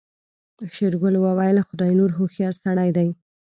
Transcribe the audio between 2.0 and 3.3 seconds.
هوښيار سړی دی.